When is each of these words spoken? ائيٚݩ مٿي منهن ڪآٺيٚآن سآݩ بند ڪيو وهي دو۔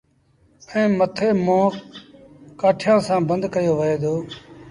ائيٚݩ 0.71 0.95
مٿي 0.97 1.29
منهن 1.45 1.73
ڪآٺيٚآن 2.59 2.99
سآݩ 3.07 3.25
بند 3.29 3.43
ڪيو 3.53 3.73
وهي 3.79 3.95
دو۔ 4.03 4.13